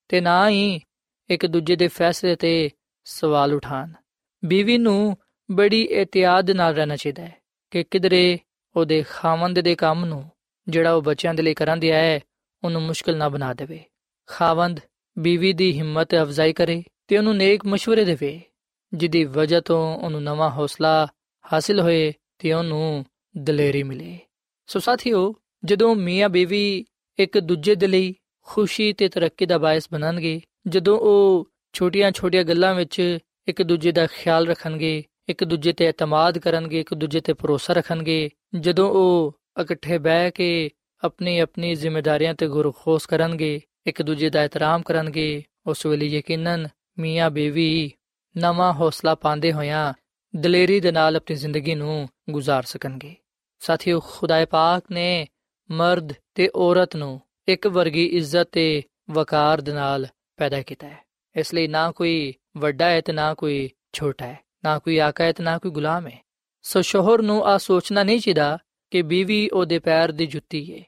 [0.09, 0.81] ਤੇ ਨਾ ਹੀ
[1.31, 2.70] ਇੱਕ ਦੂਜੇ ਦੇ ਫੈਸਲੇ ਤੇ
[3.04, 3.92] ਸਵਾਲ ਉਠਾਣ
[4.44, 5.16] ਬੀਵੀ ਨੂੰ
[5.50, 7.37] ਬੜੀ ਇhtiyat ਨਾਲ ਰਹਿਣਾ ਚਾਹੀਦਾ ਹੈ
[7.70, 8.38] ਕਿ ਕਿਧਰੇ
[8.76, 10.31] ਉਹਦੇ ਖਾਵੰਦ ਦੇ ਕੰਮ ਨੂੰ
[10.68, 12.20] ਜਿਹੜਾ ਉਹ ਬੱਚਿਆਂ ਦੇ ਲਈ ਕਰਨ ਦਿਆ ਹੈ,
[12.64, 13.85] ਉਹਨੂੰ ਮੁਸ਼ਕਲ ਨਾ ਬਣਾ ਦੇਵੇ।
[14.26, 14.81] ਖਾਵੰਦ
[15.18, 18.40] ਬੀਵੀ ਦੀ ਹਿੰਮਤ ਅਫਜ਼ਾਈ ਕਰੇ ਤੇ ਉਹਨੂੰ ਨੇਕ مشਵਰੇ ਦੇਵੇ
[18.94, 21.08] ਜਿੱਦੀ ਵਜ੍ਹਾ ਤੋਂ ਉਹਨੂੰ ਨਵਾਂ ਹੌਸਲਾ
[21.52, 23.04] ਹਾਸਿਲ ਹੋਏ ਤੇ ਉਹਨੂੰ
[23.36, 24.18] ਦਲੇਰੀ ਮਿਲੇ।
[24.66, 26.84] ਸੋ ਸਾਥੀਓ, ਜਦੋਂ ਮੀਆਂ ਬੀਵੀ
[27.18, 33.18] ਇੱਕ ਦੂਜੇ ਦੇ ਲਈ ਖੁਸ਼ੀ ਤੇ ਤਰੱਕੀ ਦਾ ਬਾਇਸ ਬਣਨਗੇ, ਜਦੋਂ ਉਹ ਛੋਟੀਆਂ-ਛੋਟੀਆਂ ਗੱਲਾਂ ਵਿੱਚ
[33.48, 38.30] ਇੱਕ ਦੂਜੇ ਦਾ ਖਿਆਲ ਰੱਖਣਗੇ, ਇੱਕ ਦੂਜੇ ਤੇ ਇਤਮਾਦ ਕਰਨਗੇ, ਇੱਕ ਦੂਜੇ ਤੇ ਭਰੋਸਾ ਰੱਖਣਗੇ,
[38.54, 40.70] ਜਦੋਂ ਉਹ ਇਕੱਠੇ ਬਹਿ ਕੇ
[41.04, 46.68] ਆਪਣੀ ਆਪਣੀ ਜ਼ਿੰਮੇਵਾਰੀਆਂ ਤੇ ਗੁਰਖੋਸ ਕਰਨਗੇ, ਇੱਕ ਦੂਜੇ ਦਾ ਇਤਰਾਮ ਕਰਨਗੇ, ਉਸ ਵੇਲੇ ਯਕੀਨਨ
[46.99, 47.91] ਮੀਆਂ ਬੀਵੀ
[48.38, 49.93] ਨਵਾਂ ਹੌਸਲਾ ਪਾਉਂਦੇ ਹੋਇਆਂ
[50.36, 53.15] ਦਲੇਰੀ ਦੇ ਨਾਲ ਆਪਣੀ ਜ਼ਿੰਦਗੀ ਨੂੰ گزار ਸਕਣਗੇ
[53.62, 55.27] ਸਾਥੀਓ ਖੁਦਾਏ ਪਾਕ ਨੇ
[55.71, 60.07] ਮਰਦ ਤੇ ਔਰਤ ਨੂੰ ਇੱਕ ਵਰਗੀ ਇੱਜ਼ਤ ਤੇ ਵਕਾਰ ਦੇ ਨਾਲ
[60.38, 61.03] ਪੈਦਾ ਕੀਤਾ ਹੈ
[61.36, 65.31] ਇਸ ਲਈ ਨਾ ਕੋਈ ਵੱਡਾ ਹੈ ਤੇ ਨਾ ਕੋਈ ਛੋਟਾ ਹੈ ਨਾ ਕੋਈ ਆਕਾ ਹੈ
[65.31, 66.19] ਤੇ ਨਾ ਕੋਈ ਗੁਲਾਮ ਹੈ
[66.63, 68.57] ਸੋ ਸ਼ੋਹਰ ਨੂੰ ਆ ਸੋਚਣਾ ਨਹੀਂ ਚਾਹੀਦਾ
[68.91, 70.83] ਕਿ ਬੀਵੀ ਉਹਦੇ ਪੈਰ ਦੀ ਜੁੱਤੀ ਹੈ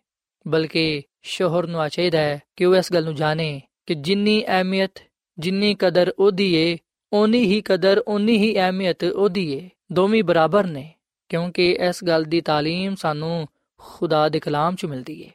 [0.48, 5.00] ਬਲਕਿ ਸ਼ੋਹਰ ਨੂੰ ਆ ਚਾਹੀਦਾ ਹੈ ਕਿ ਉਹ ਇਸ ਗੱਲ ਨੂੰ ਜਾਣੇ ਕਿ ਜਿੰਨੀ ਅਹਿਮੀਅਤ
[5.39, 6.79] ਜਿੰਨੀ ਕਦਰ ਉਹਦੀ ਏ,
[7.13, 10.95] ਓਨੀ ਹੀ ਕਦਰ, ਓਨੀ ਹੀ ਅਹਿਮੀਅਤ ਉਹਦੀ ਏ। ਦੋਵੇਂ ਬਰਾਬਰ ਨੇ,
[11.29, 15.31] ਕਿਉਂਕਿ ਇਸ ਗੱਲ ਦੀ ਤਾਲੀਮ ਸਾਨੂੰ ਖੁਦਾ ਦੇ ਕਲਾਮ 'ਚ ਮਿਲਦੀ ਏ।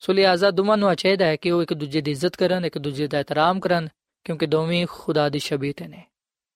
[0.00, 3.06] ਸੋ ਲਿਆਜ਼ਾ ਦੋਵਾਂ ਨੂੰ ਚਾਹੀਦਾ ਹੈ ਕਿ ਉਹ ਇੱਕ ਦੂਜੇ ਦੀ ਇੱਜ਼ਤ ਕਰਨ, ਇੱਕ ਦੂਜੇ
[3.06, 3.88] ਦਾ ਇਤਰਾਮ ਕਰਨ,
[4.24, 6.02] ਕਿਉਂਕਿ ਦੋਵੇਂ ਖੁਦਾ ਦੀ ਸ਼ਬੀਤ ਨੇ।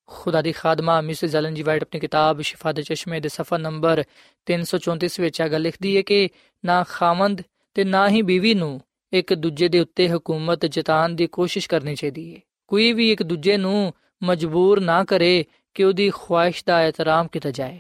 [0.06, 4.04] ਖੁਦਾ ਦੀ ਖਾਦਮਾ ਮਿਸਿਸ ਐਲਨ ਜੀ ਵਾਈਟ ਆਪਣੀ ਕਿਤਾਬ ਸ਼ਿਫਾ ਦੇ ਚਸ਼ਮੇ ਦੇ ਸਫਾ ਨੰਬਰ
[4.46, 6.28] 334 ਵਿੱਚ ਆ ਗੱਲ ਲਿਖਦੀ ਹੈ ਕਿ
[6.64, 7.42] ਨਾ ਖਾਵੰਦ
[7.74, 8.80] ਤੇ ਨਾ ਹੀ ਬੀਵੀ ਨੂੰ
[9.12, 13.57] ਇੱਕ ਦੂਜੇ ਦੇ ਉੱਤੇ ਹਕੂਮਤ ਜਤਾਨ ਦੀ ਕੋਸ਼ਿਸ਼ ਕਰਨੀ ਚਾਹੀਦੀ ਹੈ ਕੋਈ ਵੀ ਇੱਕ ਦੂਜੇ
[13.57, 17.79] ਨੂੰ ਮਜਬੂਰ ਨਾ ਕਰੇ ਕਿ ਉਹਦੀ ਖੁਆਇਸ਼ ਦਾ ਇਤਰਾਮ ਕੀਤਾ ਜਾਏ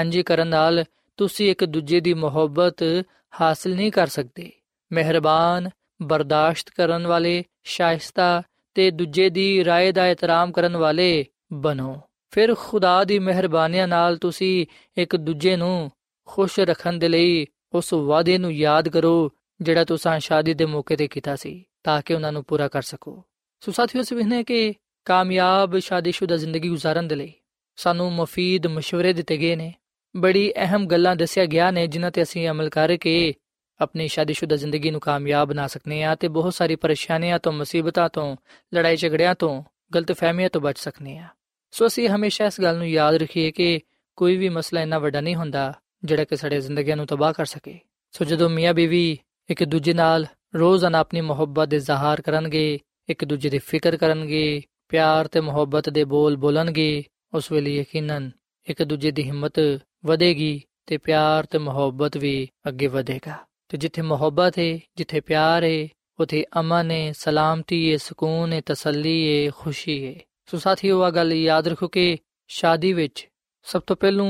[0.00, 0.84] ਇੰਜੀ ਕਰਨ ਨਾਲ
[1.16, 3.04] ਤੁਸੀਂ ਇੱਕ ਦੂਜੇ ਦੀ ਮੁਹੱਬਤ
[3.40, 4.52] ਹਾਸਲ ਨਹੀਂ ਕਰ ਸਕਦੇ
[4.92, 5.70] ਮਿਹਰਬਾਨ
[6.02, 8.42] ਬਰਦਾਸ਼ਤ ਕਰਨ ਵਾਲੇ ਸ਼ਾਇਸਤਾ
[8.74, 14.66] ਤੇ ਦੂਜੇ ਦੀ رائے ਦਾ ਇਤਰਾਮ ਕਰਨ ਵਾਲੇ ਬਣੋ ਫਿਰ ਖੁਦਾ ਦੀ ਮਿਹਰਬਾਨੀਆਂ ਨਾਲ ਤੁਸੀਂ
[14.96, 15.90] ਇੱਕ ਦੂਜੇ ਨੂੰ
[16.26, 19.30] ਖੁਸ਼ ਰੱਖਣ ਦੇ ਲਈ ਉਸ ਵਾਅਦੇ ਨੂੰ ਯਾਦ ਕਰੋ
[19.62, 23.24] ਜਿਹੜਾ ਤੁਸੀਂ ਸ਼ਾਦੀ ਦੇ ਮੌਕੇ ਤੇ ਕੀਤਾ ਸੀ ਤਾਂ ਕਿ ਉਹਨਾਂ ਨੂੰ ਪੂਰਾ ਕਰ ਸਕੋ
[23.65, 24.73] ਸੋ ਸਾਥੀਓ ਸਵਿਹਨੇ ਕਿ
[25.05, 27.33] ਕਾਮਯਾਬ ਸ਼ਾਦੀशुदा ਜ਼ਿੰਦਗੀ گزارਣ ਦੇ ਲਈ
[27.75, 29.73] ਸਾਨੂੰ ਮਫੀਦ مشਵਰੇ ਦਿੱਤੇ ਗਏ ਨੇ।
[30.15, 33.33] ਬੜੀ ਅਹਿਮ ਗੱਲਾਂ ਦੱਸਿਆ ਗਿਆ ਨੇ, ਜਿਨ੍ਹਾਂ ਤੇ ਅਸੀਂ ਅਮਲ ਕਰਕੇ
[33.81, 38.37] ਆਪਣੀ ਸ਼ਾਦੀशुदा ਜ਼ਿੰਦਗੀ ਨੂੰ ਕਾਮਯਾਬ ਬਣਾ ਸਕਨੇ ਆ ਤੇ ਬਹੁਤ ਸਾਰੀ ਪਰੇਸ਼ਾਨੀਆਂ ਤੋਂ, ਮੁਸੀਬਤਾਂ ਤੋਂ
[38.75, 39.63] ਲੜਾਈ ਝਗੜਿਆਂ ਤੋਂ,
[39.95, 41.27] ਗਲਤਫਹਿਮੀਆਂ ਤੋਂ ਬਚ ਸਕਨੇ ਆ
[41.71, 43.79] ਸੋ ਅਸੀਂ ਹਮੇਸ਼ਾ ਇਸ ਗੱਲ ਨੂੰ ਯਾਦ ਰੱਖੀਏ ਕਿ
[44.15, 47.79] ਕੋਈ ਵੀ ਮਸਲਾ ਇੰਨਾ ਵੱਡਾ ਨਹੀਂ ਹੁੰਦਾ ਜਿਹੜਾ ਕਿ ਸਾਡੇ ਜ਼ਿੰਦਗੀਆਂ ਨੂੰ ਤਬਾਹ ਕਰ ਸਕੇ।
[48.11, 49.17] ਸੋ ਜਦੋਂ ਮੀਆਂ ਬੀਵੀ
[49.49, 52.79] ਇੱਕ ਦੂਜੇ ਨਾਲ ਰੋਜ਼ਾਨਾ ਆਪਣੀ ਮੁਹੱਬਤ ਦੇ ਜ਼ਹਾਰ ਕਰਨਗੇ
[53.11, 58.31] ਇੱਕ ਦੂਜੇ ਦੀ ਫਿਕਰ ਕਰਨਗੇ, ਪਿਆਰ ਤੇ ਮੁਹੱਬਤ ਦੇ ਬੋਲ ਬੋਲਣਗੇ, ਉਸ ਵੇਲੇ ਯਕੀਨਨ
[58.67, 59.59] ਇੱਕ ਦੂਜੇ ਦੀ ਹਿੰਮਤ
[60.05, 63.37] ਵਧੇਗੀ ਤੇ ਪਿਆਰ ਤੇ ਮੁਹੱਬਤ ਵੀ ਅੱਗੇ ਵਧੇਗਾ।
[63.69, 65.87] ਤੇ ਜਿੱਥੇ ਮੁਹੱਬਤ ਹੈ ਜਿੱਥੇ ਪਿਆਰ ਹੈ
[66.19, 71.33] ਉਥੇ ਅਮਨ ਹੈ ਸਲਾਮਤੀ ਹੈ ਸਕੂਨ ਹੈ ਤਸੱਲੀ ਹੈ ਖੁਸ਼ੀ ਹੈ ਸੋ ਸਾਥੀਓ ਆ ਗੱਲ
[71.33, 73.27] ਯਾਦ ਰੱਖੋ ਕਿ ਸ਼ਾਦੀ ਵਿੱਚ
[73.63, 74.25] ਸਭ ਤੋਂ ਪਹਿਲੂ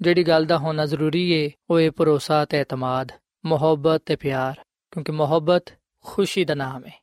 [0.00, 3.12] ਜਿਹੜੀ ਗੱਲ ਦਾ ਹੋਣਾ ਜ਼ਰੂਰੀ ਹੈ ਉਹ ਹੈ ਭਰੋਸਾ ਤੇ ਇਤਮਾਦ,
[3.46, 4.54] ਮੁਹੱਬਤ ਤੇ ਪਿਆਰ,
[4.92, 5.72] ਕਿਉਂਕਿ ਮੁਹੱਬਤ
[6.04, 7.01] ਖੁਸ਼ੀ ਦਾ ਨਾਮ ਹੈ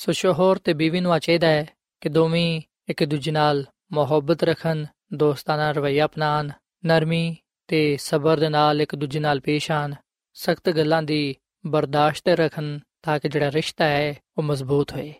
[0.00, 1.66] ਸੋ ਸ਼ੋਹਰ ਤੇ ਬੀਵੀ ਨੂੰ ਚਾਹੀਦਾ ਹੈ
[2.00, 4.84] ਕਿ ਦੋਵੇਂ ਇੱਕ ਦੂਜੇ ਨਾਲ ਮੁਹੱਬਤ ਰੱਖਣ
[5.14, 6.50] ਦੋਸਤਾਨਾ ਰਵਈਆ ਅਪਣਾਣ
[6.86, 7.36] ਨਰਮੀ
[7.68, 9.94] ਤੇ ਸਬਰ ਦੇ ਨਾਲ ਇੱਕ ਦੂਜੇ ਨਾਲ ਪੇਸ਼ ਆਣ
[10.34, 11.34] ਸਖਤ ਗੱਲਾਂ ਦੀ
[11.66, 15.12] ਬਰਦਾਸ਼ਤ ਰੱਖਣ ਤਾਂ ਕਿ ਜਿਹੜਾ ਰਿਸ਼ਤਾ ਹੈ ਉਹ ਮਜ਼ਬੂਤ ਹੋਏ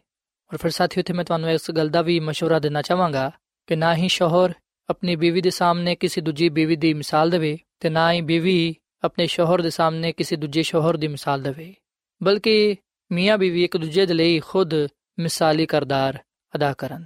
[0.51, 3.31] ਔਰ ਫਿਰ ਸਾਥੀਓ ਤੇ ਮੈਂ ਤੁਹਾਨੂੰ ਇਸ ਗੱਲ ਦਾ ਵੀ مشورہ ਦੇਣਾ ਚਾਹਾਂਗਾ
[3.67, 4.53] ਕਿ ਨਾ ਹੀ ਸ਼ੋਹਰ
[4.89, 9.27] ਆਪਣੀ ਬੀਵੀ ਦੇ ਸਾਹਮਣੇ ਕਿਸੇ ਦੂਜੀ ਬੀਵੀ ਦੀ ਮਿਸਾਲ ਦੇਵੇ ਤੇ ਨਾ ਹੀ ਬੀਵੀ ਆਪਣੇ
[9.27, 11.75] ਸ਼ੋਹਰ ਦੇ ਸਾਹਮਣੇ ਕਿਸੇ ਦੂਜੇ ਸ਼ੋਹਰ ਦੀ ਮਿਸਾਲ ਦੇਵੇ
[12.23, 12.77] ਬਲਕਿ
[13.12, 14.74] ਮੀਆਂ ਬੀਵੀ ਇੱਕ ਦੂਜੇ ਦੇ ਲਈ ਖੁਦ
[15.20, 16.20] ਮਿਸਾਲੀ ਕਰਦਾਰ
[16.56, 17.06] ਅਦਾ ਕਰਨ।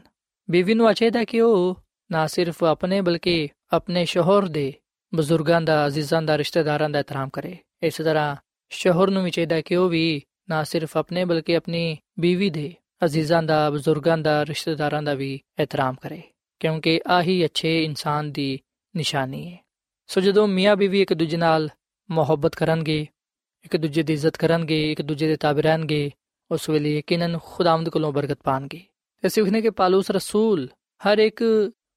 [0.49, 1.75] ਬੀਵੀ ਨੂੰ ਚਾਹੀਦਾ ਕਿ ਉਹ
[2.11, 4.73] ਨਾ ਸਿਰਫ ਆਪਣੇ ਬਲਕਿ ਆਪਣੇ ਸ਼ੋਹਰ ਦੇ
[5.15, 8.35] ਬਜ਼ੁਰਗਾਂ ਦਾ, ਅਜ਼ੀਜ਼ਾਂ ਦਾ, ਰਿਸ਼ਤੇਦਾਰਾਂ ਦਾ ਇਤਰਾਮ ਕਰੇ। ਇਸ ਤਰ੍ਹਾਂ
[8.69, 12.73] ਸ਼ੋਹਰ ਨੂੰ ਵੀ ਚਾਹੀਦਾ ਕਿ ਉਹ ਵੀ ਨਾ ਸਿਰਫ ਆਪਣੇ ਬਲਕਿ ਆਪਣੀ ਬੀਵੀ ਦੇ,
[13.05, 16.21] ਅਜ਼ੀਜ਼ਾਂ ਦਾ, ਬਜ਼ੁਰਗਾਂ ਦਾ, ਰਿਸ਼ਤੇਦਾਰਾਂ ਦਾ ਵੀ ਇਤਰਾਮ ਕਰੇ,
[16.59, 18.59] ਕਿਉਂਕਿ ਆਹੀ ਅੱਛੇ ਇਨਸਾਨ ਦੀ
[18.95, 19.59] ਨਿਸ਼ਾਨੀ ਹੈ।
[20.07, 21.69] ਸੋ ਜਦੋਂ ਮੀਆਂ ਬੀਵੀ ਇੱਕ ਦੂਜੇ ਨਾਲ
[22.11, 23.07] ਮੁਹੱਬਤ ਕਰਨਗੇ
[23.64, 26.10] ਇੱਕ ਦੂਜੇ ਦੀ ਇੱਜ਼ਤ ਕਰਨਗੇ ਇੱਕ ਦੂਜੇ ਦੇ ਤਾਬੇ ਰਹਿਣਗੇ
[26.50, 28.80] ਉਸ ਵੇਲੇ ਯਕੀਨਨ ਖੁਦਾਵੰਦ ਕੋਲੋਂ ਬਰਕਤ ਪਾਣਗੇ
[29.22, 30.68] ਤੇ ਸਿੱਖਨੇ ਕਿ ਪਾਲੂਸ ਰਸੂਲ
[31.00, 31.42] ਹਰ ਇੱਕ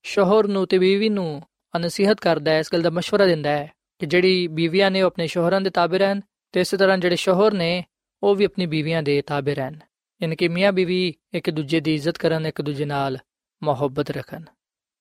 [0.05, 1.41] ਸ਼ੋਹਰ ਨੂੰ ਤੇ ਬੀਵੀ ਨੂੰ
[1.79, 3.69] ਨਸੀਹਤ ਕਰਦਾ ਹੈ ਇਸ ਗੱਲ ਦਾ مشورہ ਦਿੰਦਾ ਹੈ
[4.01, 6.21] ਕਿ ਜਿਹੜੀ ਬੀਵੀਆਂ ਨੇ ਉਹ ਆਪਣੇ ਸ਼ੋਹਰਾਂ ਦੇ ਤਾਬੇ ਰਹਿਣ
[6.53, 7.83] ਤੇ ਇਸੇ ਤਰ੍ਹਾਂ ਜਿਹੜੇ ਸ਼ੋਹਰ ਨੇ
[8.23, 9.77] ਉਹ ਵੀ ਆਪਣੀ ਬੀਵੀਆਂ ਦੇ ਤਾਬੇ ਰਹਿਣ
[10.21, 13.17] ਯਾਨੀ ਕਿ ਮੀਆਂ ਬੀਵੀ ਇੱਕ ਦੂਜੇ ਦੀ ਇੱਜ਼ਤ ਕਰਨ ਇੱਕ ਦੂਜੇ ਨਾਲ
[13.61, 14.43] ਮੁਹੱਬਤ ਰੱਖਣ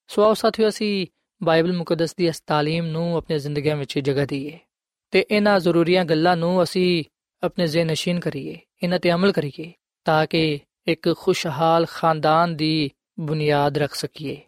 [0.09, 1.07] ਸੋ ਆਓ ਸਾਥੀਓ ਅਸੀਂ
[1.41, 4.59] ਬਾਈਬਲ ਮੁਕੱਦਸ ਦੀ ਇਸ ਤਾਲੀਮ ਨੂੰ ਆਪਣੀ ਜ਼ਿੰਦਗੀਆਂ ਵਿੱਚ ਜਗ੍ਹਾ ਦਈਏ
[5.12, 7.04] ਤੇ ਇਹਨਾਂ ਜ਼ਰੂਰੀਆਂ ਗੱਲਾਂ ਨੂੰ ਅਸੀਂ
[7.44, 9.74] ਆਪਣੇ ਜ਼ਿਹਨ ਨਸ਼ੀਨ ਕਰੀਏ, ਇਹਨਾਂ ਤੇ ਅਮਲ ਕਰੀਏ,
[10.06, 14.42] ਤਾਂ ਕਿ ਇੱਕ ਖੁਸ਼ਹਾਲ ਖਾਨਦਾਨ ਦੀ ਬੁਨਿਆਦ ਰੱਖ ਸਕੀਏ।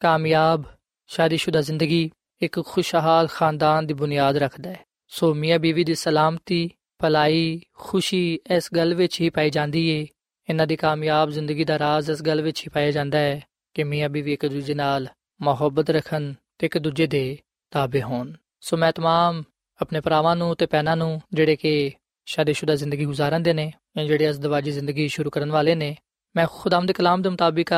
[0.00, 0.64] ਕਾਮਯਾਬ,
[1.06, 2.10] ਸ਼ਾਦੀशुदा ਜ਼ਿੰਦਗੀ
[2.42, 8.68] ਇੱਕ ਖੁਸ਼ਹਾਲ ਖਾਨਦਾਨ ਦੀ ਬੁਨਿਆਦ ਰੱਖਦਾ ਹੈ। ਸੋ ਮੀਆਂ ਬੀਵੀ ਦੀ ਸਲਾਮਤੀ, ਭਲਾਈ, ਖੁਸ਼ੀ ਇਸ
[8.76, 10.06] ਗੱਲ ਵਿੱਚ ਹੀ ਪਾਈ ਜਾਂਦੀ ਏ।
[10.48, 13.42] ਇਹਨਾਂ ਦੀ ਕਾਮਯਾਬ ਜ਼ਿੰਦਗੀ ਦਾ ਰਾਜ਼ ਇਸ ਗੱਲ ਵਿੱਚ ਹੀ ਪਾਇਆ ਜਾਂਦਾ ਹੈ
[13.74, 15.08] ਕਿ ਮੀਆਂ ਬੀਵੀ ਇੱਕ ਦੂਜੇ ਨਾਲ
[15.42, 17.38] ਮੁਹੱਬਤ ਰੱਖਣ ਤੇ ਇੱਕ ਦੂਜੇ ਦੇ
[17.70, 19.51] ਤਾਬੇ ਹੋਣ। ਸੋ ਮੈਂ तमाम
[19.82, 21.92] ਆਪਣੇ ਭਰਾਵਾਂ ਨੂੰ ਤੇ ਪੈਨਾ ਨੂੰ, ਜਿਹੜੇ ਕਿ
[22.26, 25.96] ਸ਼ਾਦੀशुदा ਜ਼ਿੰਦਗੀ گزارਦੇ ਨੇ ਜਾਂ ਜਿਹੜੇ ਅਜ਼ਦਵਾਜੀ ਜ਼ਿੰਦਗੀ ਸ਼ੁਰੂ ਕਰਨ ਵਾਲੇ ਨੇ,
[26.36, 27.70] ਮੈਂ ਖੁਦਾਮ ਦੇ ਕਲਾਮ ਦੇ ਮੁਤਾਬਿਕ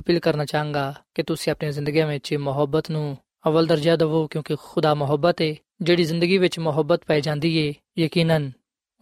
[0.00, 4.94] ਅਪੀਲ ਕਰਨਾ ਚਾਹਾਂਗਾ ਕਿ ਤੁਸੀਂ ਆਪਣੀ ਜ਼ਿੰਦਗੀ ਵਿੱਚ ਮੁਹੱਬਤ ਨੂੰ ਅਵਲ ਦਰਜਾ ਦਿਵੋ, ਕਿਉਂਕਿ ਖੁਦਾ
[4.94, 8.52] ਮੁਹੱਬਤ ਹੈ ਜਿਹੜੀ ਜ਼ਿੰਦਗੀ ਵਿੱਚ ਮੁਹੱਬਤ ਪੈ ਜਾਂਦੀ ਏ, ਯਕੀਨਨ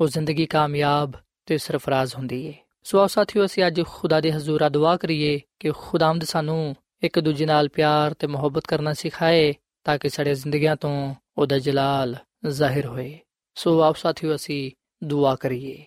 [0.01, 1.13] ਉਹ ਜ਼ਿੰਦਗੀ ਕਾਮਯਾਬ
[1.47, 5.71] ਤੇ ਸਰਫਰਾਜ਼ ਹੁੰਦੀ ਏ। ਸੋ ਆਓ ਸਾਥੀਓ, ਅਸੀਂ ਅੱਜ ਖੁਦਾ ਦੇ ਹਜ਼ੂਰ ਦੁਆ ਕਰੀਏ ਕਿ
[5.71, 11.15] ਖੁਦਾਮਦ ਸਾਨੂੰ ਇੱਕ ਦੂਜੇ ਨਾਲ ਪਿਆਰ ਤੇ ਮੁਹੱਬਤ ਕਰਨਾ ਸਿਖਾਏ, ਤਾਂ ਕਿ ਸਾਡੇ ਜ਼ਿੰਦਗੀਆਂ ਤੋਂ
[11.39, 13.19] ਉਹਦਾ ਜਲਾਲ ਜ਼ਾਹਿਰ ਹੋਏ।
[13.55, 14.71] ਸੋ ਆਓ ਸਾਥੀਓ, ਅਸੀਂ
[15.05, 15.85] ਦੁਆ ਕਰੀਏ।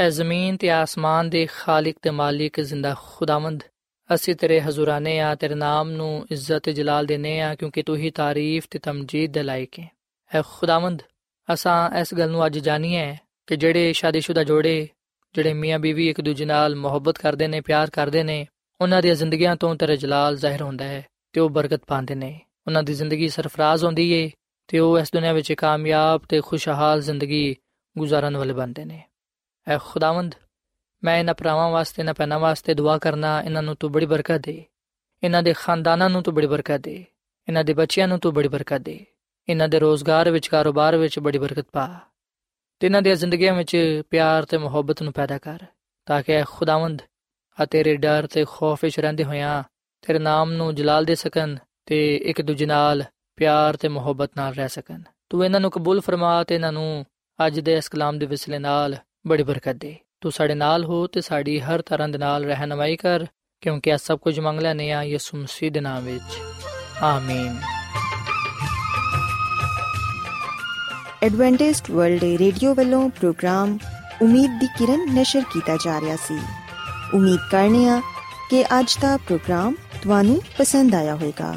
[0.00, 3.62] ਐ ਜ਼ਮੀਨ ਤੇ ਆਸਮਾਨ ਦੇ ਖਾਲਕ ਤੇ ਮਾਲਿਕ ਜ਼ਿੰਦਾ ਖੁਦਾਵੰਦ।
[4.14, 8.10] ਅਸੀਂ ਤੇਰੇ ਹਜ਼ੂਰਾਨੇ ਆ, ਤੇਰੇ ਨਾਮ ਨੂੰ ਇੱਜ਼ਤ ਤੇ ਜਲਾਲ ਦੇਨੇ ਆ, ਕਿਉਂਕਿ ਤੂੰ ਹੀ
[8.10, 9.90] ਤਾਰੀਫ ਤੇ ਤਮਜੀਦ ਦੇ ਲਾਇਕ ਹੈ।
[10.34, 11.02] ਐ ਖੁਦਾਵੰਦ,
[11.54, 14.88] ਅਸਾਂ ਇਸ ਗੱਲ ਨੂੰ ਅੱਜ ਜਾਣੀਏ ਕਿ ਜਿਹੜੇ ਸ਼ਾਦੀशुदा ਜੋੜੇ,
[15.34, 18.46] ਜਿਹੜੇ ਮੀਆਂ ਬੀਵੀ ਇੱਕ ਦੂਜੇ ਨਾਲ ਮੁਹੱਬਤ ਕਰਦੇ ਨੇ, ਪਿਆਰ ਕਰਦੇ ਨੇ,
[18.80, 22.82] ਉਹਨਾਂ ਦੀਆਂ ਜ਼ਿੰਦਗੀਆਂ ਤੋਂ ਤੇਰਾ ਜਲਾਲ ਜ਼ਾਹਿਰ ਹੁੰਦਾ ਹੈ ਤੇ ਉਹ ਬਰਕਤ ਪਾਉਂਦੇ ਨੇ। ਉਹਨਾਂ
[22.82, 24.30] ਦੀ ਜ਼ਿੰਦਗੀ ਸਰਫਰਾਜ਼ ਹੁੰਦੀ ਏ
[24.68, 27.56] ਤੇ ਉਹ ਇਸ ਦੁਨੀਆ ਵਿੱਚ ਕਾਮਯਾਬ ਤੇ ਖੁਸ਼ਹਾਲ ਜ਼ਿੰਦਗੀ
[27.98, 29.02] ਗੁਜ਼ਾਰਨ ਵਾਲੇ ਬਣਦੇ ਨੇ।
[29.68, 30.34] ਐ ਖੁਦਾਵੰਦ,
[31.04, 34.64] ਮੈਂ ਇਹਨਾਂ ਭਰਾਵਾਂ ਵਾਸਤੇ ਨਾ ਪੈਨਾ ਵਾਸਤੇ ਦੁਆ ਕਰਨਾ ਇਹਨਾਂ ਨੂੰ ਤੂੰ ਬੜੀ ਬਰਕਤ ਦੇ।
[35.22, 37.04] ਇਹਨਾਂ ਦੇ ਖਾਨਦਾਨਾਂ ਨੂੰ ਤੂੰ ਬੜੀ ਬਰਕਤ ਦੇ।
[37.48, 39.06] ਇਹਨਾਂ ਦੇ ਬੱਚਿਆਂ ਨੂੰ ਤੂੰ ਬੜੀ ਬਰਕਤ ਦੇ।
[39.48, 42.00] ਇਹਨਾਂ ਦੇ ਰੋਜ਼ਗਾਰ ਵਿੱਚ, ਕਾਰੋਬਾਰ ਵਿੱਚ ਬੜੀ ਬਰਕਤ ਪਾ।
[42.80, 45.58] ਤੇ ਇਹਨਾਂ ਦੀਆਂ ਜ਼ਿੰਦਗੀਆਂ ਵਿੱਚ ਪਿਆਰ ਤੇ ਮੁਹੱਬਤ ਨੂੰ ਪੈਦਾ ਕਰ,
[46.06, 47.02] ਤਾਂ ਕਿ ਖੁਦਾਵੰਦ
[47.60, 49.62] ਆ ਤੇਰੇ ਡਰ ਤੇ ਖੌਫ ਵਿੱਚ ਰਹਿੰਦੇ ਹੋਇਆਂ
[50.06, 53.04] ਤੇਰੇ ਨਾਮ ਨੂੰ ਜਲਾਲ ਦੇ ਸਕਣ ਤੇ ਇੱਕ ਦੂਜੇ ਨਾਲ
[53.36, 57.06] ਪਿਆਰ ਤੇ ਮੁਹੱਬਤ ਨਾਲ ਰਹਿ ਸਕਣ। ਤੂੰ ਇਹਨਾਂ ਨੂੰ ਕਬੂਲ ਫਰਮਾ ਤੇ ਇਹਨਾਂ ਨੂੰ
[57.46, 58.96] ਅੱਜ ਦੇ ਇਸ ਕਲਾਮ ਦੇ ਵਿਸਲੇ ਨਾਲ
[59.26, 63.26] ਬੜੀ ਬਰਕਤ ਦੇ। ਤੂੰ ਸਾਡੇ ਨਾਲ ਹੋ ਤੇ ਸਾਡੀ ਹਰ ਤਰ੍ਹਾਂ ਦੇ ਨਾਲ ਰਹਿਨਮਾਈ ਕਰ,
[63.60, 66.38] ਕਿਉਂਕਿ ਇਹ ਸਭ ਕੁਝ ਮੰਗ ਲੈਨੇ ਆ ਯਿਸੂ ਮਸੀਹ ਦੇ ਨਾਮ ਵਿੱਚ।
[67.02, 67.60] ਆਮੀਨ।
[71.22, 73.78] ਐਡਵੈਂਟਿਸਟ ਵਰਲਡ ਰੇਡੀਓ ਵੱਲੋਂ ਪ੍ਰੋਗਰਾਮ
[74.22, 76.38] ਉਮੀਦ ਦੀ ਕਿਰਨ ਨਿਸ਼ਰ ਕੀਤਾ ਜਾ ਰਿਹਾ ਸੀ।
[77.14, 78.02] ਉਮੀਦ ਕਰਨੇ ਆ
[78.50, 81.56] ਕਿ ਅੱਜ ਦਾ ਪ੍ਰੋਗਰਾਮ ਤੁਹਾਨੂੰ ਪਸੰਦ ਆਇਆ ਹੋਵੇਗਾ।